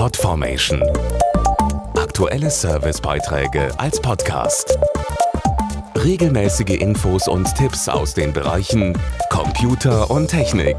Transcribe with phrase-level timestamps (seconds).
[0.00, 0.82] Podformation.
[1.94, 4.78] Aktuelle Servicebeiträge als Podcast.
[5.94, 10.78] Regelmäßige Infos und Tipps aus den Bereichen Computer und Technik.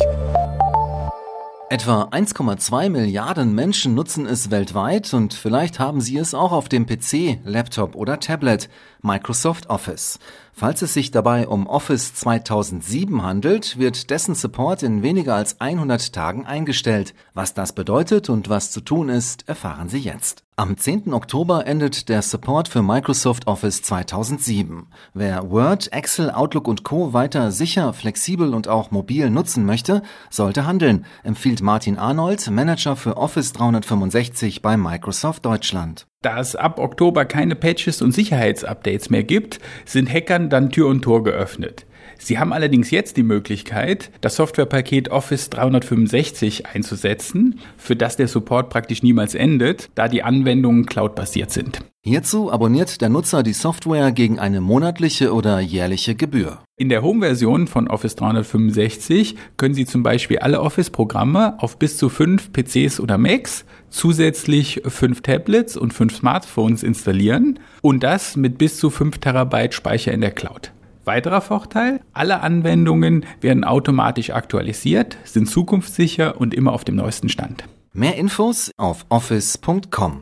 [1.70, 6.88] Etwa 1,2 Milliarden Menschen nutzen es weltweit und vielleicht haben sie es auch auf dem
[6.88, 8.70] PC, Laptop oder Tablet.
[9.04, 10.18] Microsoft Office.
[10.62, 16.14] Falls es sich dabei um Office 2007 handelt, wird dessen Support in weniger als 100
[16.14, 17.16] Tagen eingestellt.
[17.34, 20.44] Was das bedeutet und was zu tun ist, erfahren Sie jetzt.
[20.58, 21.16] Am 10.
[21.16, 24.86] Oktober endet der Support für Microsoft Office 2007.
[25.16, 27.12] Wer Word, Excel, Outlook und Co.
[27.12, 33.18] weiter sicher, flexibel und auch mobil nutzen möchte, sollte handeln, empfiehlt Martin Arnold, Manager für
[33.18, 36.06] Office 365 bei Microsoft Deutschland.
[36.24, 41.02] Da es ab Oktober keine Patches und Sicherheitsupdates mehr gibt, sind Hackern dann Tür und
[41.02, 41.88] Tor geöffnet.
[42.20, 48.70] Sie haben allerdings jetzt die Möglichkeit, das Softwarepaket Office 365 einzusetzen, für das der Support
[48.70, 51.80] praktisch niemals endet, da die Anwendungen cloudbasiert sind.
[52.04, 56.64] Hierzu abonniert der Nutzer die Software gegen eine monatliche oder jährliche Gebühr.
[56.76, 62.10] In der Home-Version von Office 365 können Sie zum Beispiel alle Office-Programme auf bis zu
[62.10, 68.78] fünf PCs oder Macs, zusätzlich fünf Tablets und fünf Smartphones installieren und das mit bis
[68.78, 70.72] zu 5 Terabyte Speicher in der Cloud.
[71.06, 77.66] Weiterer Vorteil, alle Anwendungen werden automatisch aktualisiert, sind zukunftssicher und immer auf dem neuesten Stand.
[77.94, 80.22] Mehr Infos auf office.com.